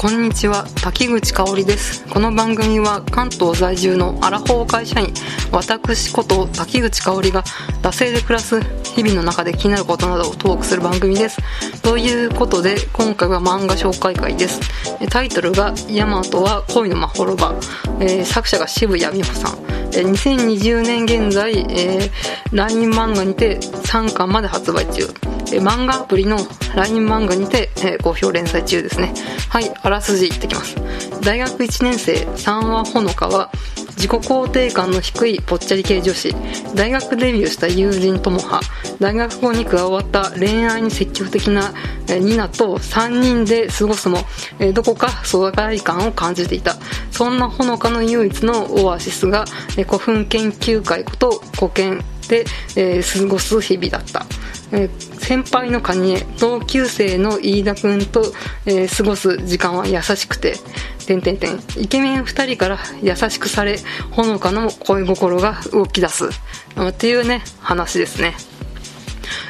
[0.00, 2.06] こんにちは滝口香織です。
[2.06, 5.12] この番組は関東在住のアラフォー会社員
[5.52, 7.42] 私こと滝口香織が
[7.82, 8.62] 惰性で暮らす
[8.94, 11.36] 日々の中で気になることなどをトークする番組です。
[11.82, 14.60] ということで今回は漫画紹介会です。
[15.10, 17.54] タイトルが「ヤマトは恋のまほろば」
[18.00, 19.58] えー、作者が渋谷美穂さん。
[19.90, 25.12] 2020年現在、えー、LINE 漫画にて3巻まで発売中。
[25.58, 26.00] 漫画？
[26.00, 26.38] アプリの
[26.74, 29.12] LINE 漫画にて、えー、好評連載中ですね。
[29.48, 30.76] はいあらすじいってきます。
[31.22, 33.50] 大学1年生三話ほのかは
[33.96, 36.34] 自己肯定感の低いぽっちゃり系女子。
[36.74, 38.60] 大学デビューした友人友葉
[39.00, 41.72] 大学後に加わった恋愛に積極的な
[42.08, 44.18] ニナと3人で過ごすも
[44.72, 46.76] どこか疎外感を感じていた。
[47.10, 52.44] そんなほのかの唯一のオアシスが古墳研究会こと古研で、
[53.02, 54.24] 過ごす日々だった、
[54.72, 58.24] えー、先輩のカニエ同級生の飯田君と、
[58.66, 60.54] えー、過ごす時間は優しくて
[61.06, 63.78] 点点点イケメン2人から優しくされ
[64.10, 66.30] ほのかの恋心が動き出す。
[66.80, 68.34] っていうね話ですね。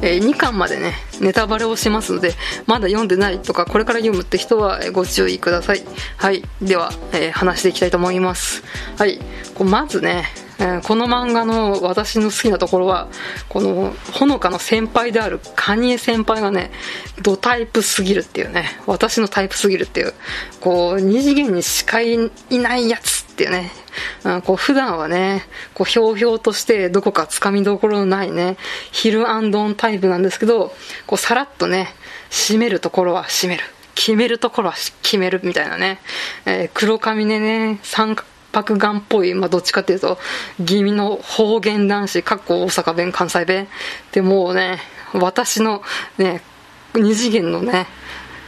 [0.00, 2.34] え、2巻までねネタバレをしますので
[2.66, 5.82] まだ読んでないとかこれから読むって人はご注意ください。
[6.18, 6.44] はい。
[6.62, 8.62] では、えー、話していきたいと思います。
[8.96, 9.18] はい。
[9.58, 10.26] まずね
[10.64, 13.08] えこの漫画の私の好きなところは
[13.50, 16.70] このほのかの先輩であるカニエ先輩がね
[17.22, 20.14] ドタイプすぎるっていうね私のタイプすぎるっていう
[20.60, 22.16] こう二次元にしかい
[22.50, 23.70] ないやつっていうね
[24.24, 25.42] あこう普段はね
[25.74, 28.56] こうひょうひょうとしてどこかつかみどころのないね
[28.90, 30.72] ヒルアンドンタイプなんですけど
[31.06, 31.88] こうさらっとね
[32.30, 33.64] 締めるところは締める。
[33.96, 36.00] 決めるところは決めるみたいなね、
[36.46, 40.18] えー、黒髪でね三角白眼っぽい、まあ、どっちかっていうと、
[40.64, 43.68] 気味の方言男子、かっこ大阪弁、関西弁。
[44.12, 44.78] でもうね、
[45.12, 45.82] 私の
[46.18, 46.42] ね、
[46.94, 47.86] 二次元のね、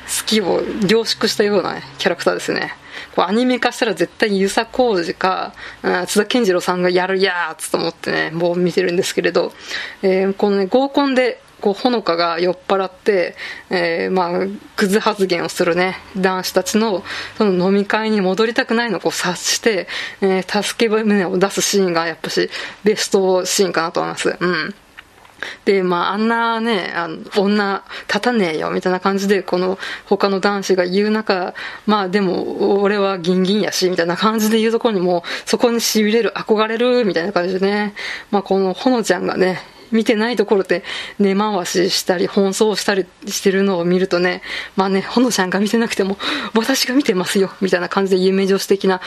[0.07, 2.73] 好きを凝縮したような、ね、キャラクターですね。
[3.15, 5.53] こうアニメ化したら絶対遊佐浩二か、
[6.07, 9.53] 津田健次郎さんがやるやーつと思ってね、もう見てるんですけれど、
[10.03, 13.35] えー、このね、合コンでこうほのかが酔っ払って、
[13.71, 14.47] えー、まあ
[14.77, 17.03] クズ発言をするね男子たちの
[17.39, 19.89] その飲み会に戻りたくないのを察して、
[20.21, 22.51] えー、助け舟を出すシーンがやっぱし
[22.85, 24.37] ベストシーンかなと思います。
[24.39, 24.75] うん。
[25.65, 37.95] で、まあ、あんなね、あの女立たねえよ、みたいな感じで、この他の男子が言う中、まあでも、俺はギンギンやし、みたいな感じで言うところにも、そこに痺れる、憧れる、みたいな感じでね、
[38.31, 39.61] まあこのほのちゃんがね、
[39.93, 40.85] 見てないところで
[41.19, 44.43] 根回ししたり、奔走したりしてるのを見るとね、
[44.77, 46.19] まあね、ほのちゃんが見てなくても、
[46.55, 49.01] 私が見てますよ、みたいな感じで夢女子的な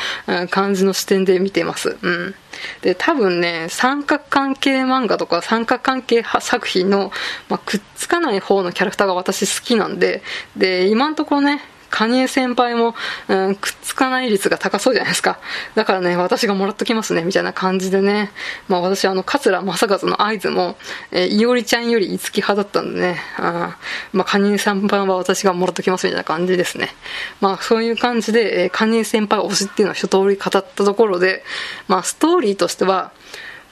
[0.49, 1.97] 感じの視点で見てます。
[2.01, 2.35] うん。
[2.81, 7.11] で、多分ね、三角関係漫画とか三角関係作品の、
[7.47, 10.21] まあ、くっつかない方のキャラクターが私好きなんで、
[10.55, 12.95] で、今のところね、カニエ先輩も、
[13.27, 15.39] うん、くっつかない率が高そうじゃないですか。
[15.75, 18.31] だからね、私がもらっときますね、みたいな感じでね。
[18.67, 20.77] まあ私、あの、桂正和の合図も、
[21.11, 23.77] えー、いおりちゃんより五木派だったんでね、あ
[24.13, 26.89] まあカニエ先輩は私がもらっときますみたいな感じですね。
[27.41, 31.43] まあそういう感じで、えー、カニエ先輩推しっていうのを一通り語ったところで、
[31.87, 33.11] まあストーリーとしては、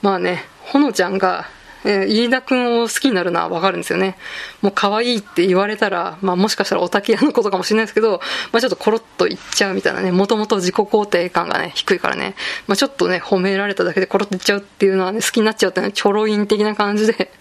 [0.02, 1.50] まあね、ほのちゃんが、
[1.86, 4.18] えー、飯田君を好きになるのはわかるんですよね。
[4.62, 8.20] もう可愛いって言われたら、まあもしかしたらおたけ屋のことかもしれないですけど、
[8.52, 12.36] まあちょっとコロッと言っちゃうみたいなね、もともと自己肯定感がね、低いからね、
[12.68, 17.32] まあちょっとね、褒められただけでコロッと言っちゃうっていうのはね、好きになっちゃうってね、ちょろいん的な感じで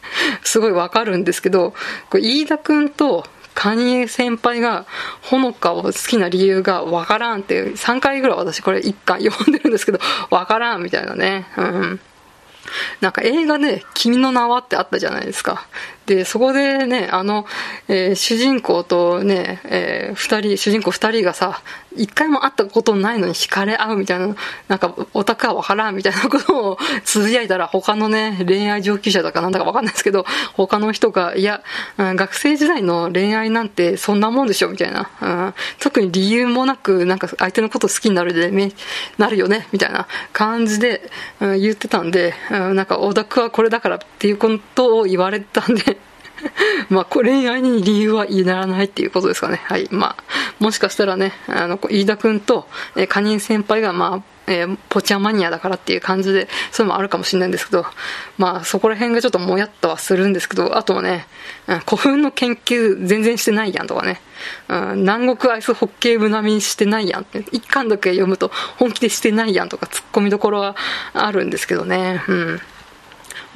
[0.43, 1.75] すごいわかるんですけど、
[2.11, 3.27] これ飯田君と、
[3.57, 4.85] カニエ先輩が
[5.23, 9.99] ほのかを好きな理由がわからんっていう、3回ぐらい私これ1巻読んでるんですけど、
[10.31, 11.47] わからんみたいなね。
[11.57, 12.01] うん。
[13.01, 15.67] なんか映画で、君の名はってあったじゃないですか。
[16.07, 17.47] で、そこでね、あの、
[17.89, 21.63] えー、主人公とね、えー、二人、主人公二人がさ、
[21.97, 24.37] 一回も会ったことないのに惹かれ合うみたいな、
[24.69, 30.25] なんか、オタクはわからんみたいなことをつぶやいたら、他のね、恋愛上級者だかなんだかわかんないですけど、
[30.55, 31.63] 他の人が、いや、
[31.99, 38.73] うん、学生時代の恋愛なんてそんなもんでしょみたいな、うん、特に理由もなく、なんか相手のこと好きになるで、ね、
[39.17, 40.07] なるよねみたいな。
[40.33, 41.11] 感じで、
[41.41, 45.96] うん、言ってたんで、うん、なんか、オタクはこれだからっていうことを言われたんで、
[46.91, 49.61] まあ、恋愛に理由はいらないっていうことですかね。
[49.65, 49.89] はい。
[49.91, 50.23] まあ、
[50.59, 57.85] もしかしたらね、あの、飯田くんと、えー、カニン先輩が、まあ、えー、ポチャマニアだからっていう感じで、そういうのもあるかもしれないんですけど、
[58.39, 61.27] まあ、そこら辺がちょっともやっとはするんですけど、あとはね、
[61.67, 64.21] うん古墳の研究全然してないやんとかね、
[64.69, 70.77] うん、南国アイスホッケー部並みにしてないやんって、一巻だけ読むと本気でしてないやんとか、突っ込みどころは
[71.13, 72.61] あるんですけどね、うん。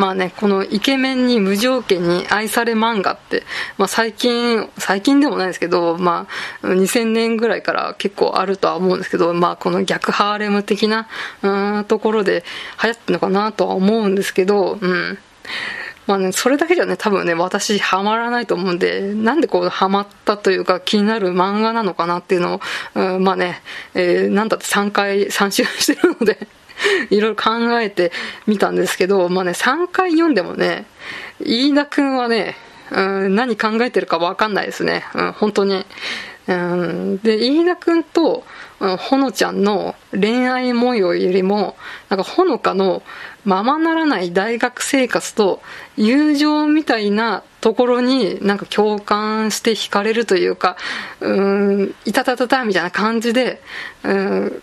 [0.00, 3.42] まあね、このイケメンに無条件に愛され漫画って、
[3.76, 6.26] まあ最近、最近でもないですけど、ま
[6.62, 11.06] あ2000年ぐらいから結構あるとは思うんですけど、まあこの逆ハーレム的な、
[11.42, 12.44] うん、ところで
[12.82, 15.18] 流行ってるのかなとは思うんですけど、うん。
[16.06, 22.60] まあね、それだけじゃね、多分ね、私ハマらないと思うんで、なんでこうハマったというか気になる漫画なのかなっていうのを、
[22.94, 23.60] うん、まあね、
[23.92, 26.48] えー、なんだって3回、3週してるので
[27.10, 28.12] いろいろ考えて
[28.46, 30.86] みたんですけど、まあね、3回読んでもね、
[31.40, 32.56] 飯田くんはね、
[32.90, 35.04] うん、何考えてるかわかんないですね。
[35.14, 35.86] うん、本当に。
[36.48, 38.44] うん、で、飯田くんと、
[38.98, 41.76] ほのちゃんの恋愛模様よりも、
[42.08, 43.02] なんかほのかの
[43.44, 45.62] ままならない大学生活と
[45.96, 50.76] 友情みたいなところになんか共感して惹かれるというか、
[51.20, 53.62] うん、いたたたたみたいな感じで、
[54.02, 54.62] うん、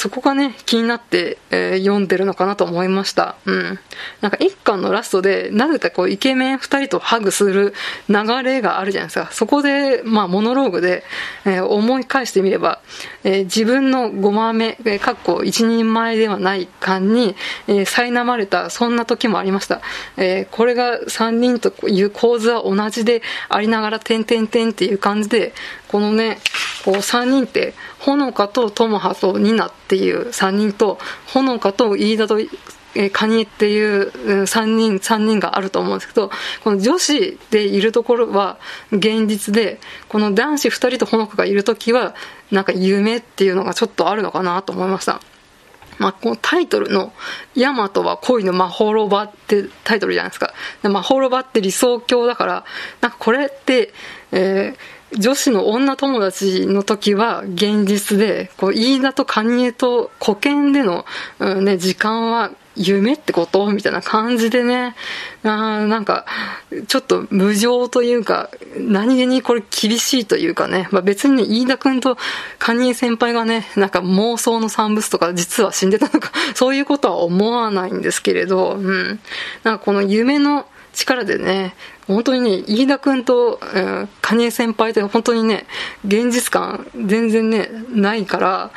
[0.00, 3.36] そこがね、気になって、えー、読んでるのかなと思いました。
[3.44, 3.78] うん。
[4.22, 7.74] なんか一巻のラストで、なぜかこうイケメン二人とハグする
[8.08, 9.28] 流れがあるじゃないですか。
[9.30, 11.04] そこで、まあモノローグで、
[11.44, 12.80] えー、思い返してみれば、
[13.24, 17.36] えー、自分の5番目、えー、かっこ一人前ではない感に、
[17.68, 19.82] えー、苛まれた、そんな時もありました。
[20.16, 23.20] えー、これが三人という構図は同じで
[23.50, 25.52] ありながら、点々点っていう感じで、
[25.90, 26.38] このね、
[26.84, 32.38] こう3人って、ほのかとともはとニナっていう3人と、ほのかと飯田と
[32.94, 34.10] えカニっていう
[34.44, 36.30] 3人、3人があると思うんですけど、
[36.62, 38.58] この女子でいるところは
[38.92, 42.14] 現実で、この男子2人とほのかがいるときは、
[42.52, 45.20] なんか夢っていうのがちょっとあるのかなと思いました。
[45.98, 47.12] まあ、このタイトルの、
[47.54, 50.54] ヤマトは恋のまほろばってタイトルじゃないですか。
[50.82, 52.64] まほろばって理想郷だから、
[53.02, 53.92] なんかこれって、
[54.32, 61.04] えー女子の女友達の時は現実で、こう、飯田とカニエと古見での、
[61.38, 63.70] うん、ね、時間は夢ってこと？
[63.72, 64.94] みたいな感じでね、
[65.42, 66.24] あなんか、
[66.86, 72.16] ちょっと無情というか、何気にこれ厳しいというかね、まあ、別にね、飯田くんと
[72.58, 79.20] カニエ先輩がね、なんか妄想の産物とか実は死んでたのか、 そういうことは思わないんですけれど、うん。
[79.64, 81.74] なんかこの夢の力でね、
[82.10, 85.66] 本当にね、飯田君と、えー、蟹江先輩って本当にね、
[86.04, 88.70] 現実感全然ね、ないから、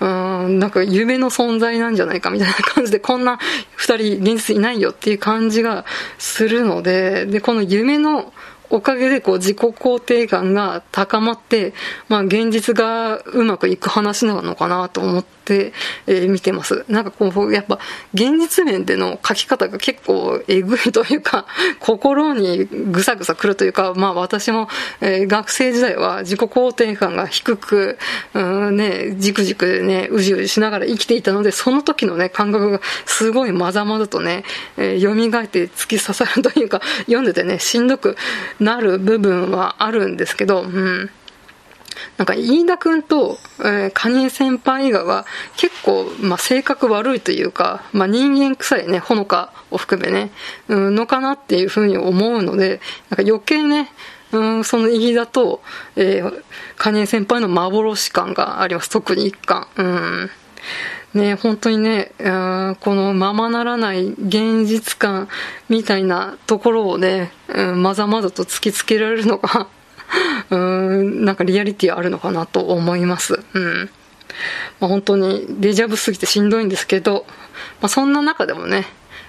[0.00, 3.38] うん、なんか夢の存在なんじゃないかみたいな感じで、こんな
[3.76, 5.84] 二人現実いないよっていう感じが
[6.18, 8.32] するので、で、この夢の
[8.72, 11.74] おかげでこう自己肯定感が高まって、
[12.08, 15.74] まあ現実がうまくいく話なのかなと思って、
[16.06, 16.86] えー、見てます。
[16.88, 17.78] なんかこう、やっぱ
[18.14, 21.44] 現実面での書き方が結構えぐいというか、
[21.80, 24.70] 心にぐさぐさくるというか、まあ私も、
[25.02, 27.98] えー、学生時代は自己肯定感が低く、
[28.32, 34.44] うんね、じくじくね、うじうじしながら生きていたので、その時のね、感覚がすごいまざまざとね、
[34.78, 38.16] えー、蘇って突き刺さるというか、読んでてね、しんどく
[38.62, 41.10] なる部分はあるんですけど、うん。
[42.16, 45.26] なんか、飯田くんと、えー、カニエ先輩以外は、
[45.56, 50.30] 結構、まあ、性格悪いというか、まあ、人間臭いね、ほのかを含めね、
[50.68, 52.80] うん、のかなっていうふうに思うので、
[53.10, 53.90] なんか余計ね、
[54.32, 55.62] うん、その飯田と、
[55.96, 56.42] えー、
[56.76, 58.88] カニエ先輩の幻感があります。
[58.88, 59.68] 特に一巻。
[59.76, 60.30] うん。
[61.14, 65.28] ね、本当にね、このままならない現実感
[65.68, 69.68] みたいなところをね、うん、まざまざと突きつけられるのが
[70.50, 73.40] うん、なんかリアリティあるのかなと思います。
[73.54, 73.90] うん。
[74.80, 77.26] まあ、本当にデジャブすぎてしんどいんですけど、
[77.80, 78.86] まあ、そんな中でもね、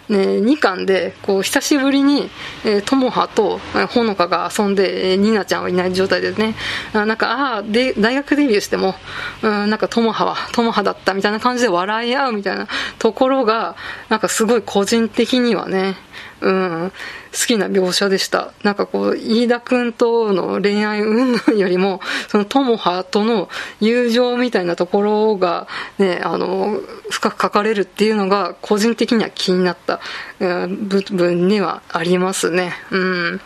[0.09, 2.29] ね、2巻で、こう、久しぶりに、
[2.65, 6.55] えー、ともはと、ほのかが遊んで、えー、ニナちゃんはいない状態でね、
[6.93, 8.95] あなんか、ああ、で、大学デビューしても、
[9.41, 12.67] うん、なんか、ともはは、ともはだったみたいな感じで笑い合うみたいな
[12.99, 13.75] ところが、
[14.09, 15.95] なんかすごい個人的にはね、
[16.41, 16.91] うん、
[17.31, 18.53] 好きな描写でした。
[18.63, 23.49] なんかこう、飯田くんとの恋愛云々よりも、その友葉との
[23.79, 29.99] 友情みたいなところが、ね、あの、深く書かれるっていうのが、個人的には気になった、
[30.39, 32.73] うん、部分にはありますね。
[32.91, 33.41] うん。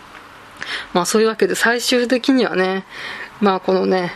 [0.94, 2.86] まあそういうわけで最終的にはね、
[3.39, 4.12] まあこのね、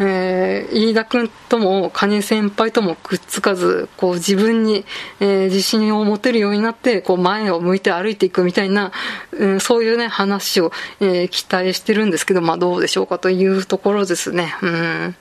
[0.00, 4.84] えー、飯田君とも蟹先輩ともくっつかずこう自分に、
[5.20, 8.92] えー、自信を持てるようになってこう前を向いて歩いていくみたいな、
[9.32, 14.54] うん、そういうね話を、えー、期待してるんですけど、まあ、どうでしょうかというところですね。
[14.62, 15.16] うん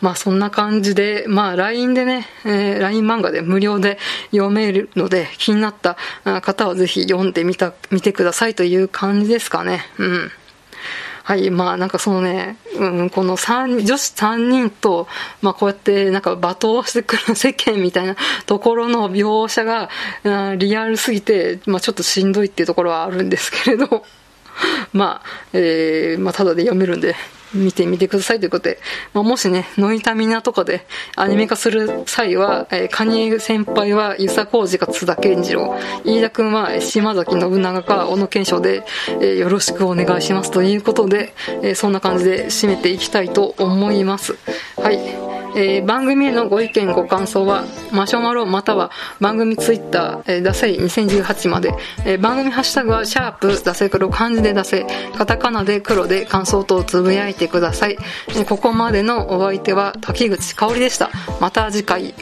[0.00, 3.98] まあそんな感じで、まあ LINE でね、えー、LINE 漫画で無料で
[4.30, 5.96] 読めるので気になった
[6.40, 9.86] 方はぜひ読んでみた、見てくださいという感じですかね。
[9.98, 10.30] うん。
[11.28, 15.06] はい、まあなんかそのね、うん、この三女子3人と、
[15.42, 18.16] まあこうやってなんか罵倒してくる世間みたいな
[18.46, 19.90] ところの描写が、
[20.24, 24.06] うん、リアルすぎて、まあちょっとしんどいっていうところはあるんですけれど、
[24.94, 27.14] まあ、えー、まあただで読めるんで、
[27.54, 28.78] 見てみてくださいということで、
[29.14, 30.86] まあ、もしね、ノイタミナとかで
[31.16, 44.36] アニメ化する際は、えー、カニエ先輩は遊佐浩二か津田健次郎、飯田君は島崎信長か小野賢章で、えー、よろしくお願いしますということで、えー、そんな感じで締めていきたいと思います。
[44.76, 45.37] はい。
[45.58, 51.74] えー、番組へのご意見ご感想はマシュマロまたは番組ツイッター、えー、ダセイ2018まで、
[52.06, 54.86] えー、番組ハッシュタグはシャープダセ黒漢字でダセ
[55.16, 57.98] カタカナで黒で感想等をつぶやいてください、
[58.28, 61.10] えー、ここまでのお相手は滝口香織でした。
[61.40, 62.14] また次回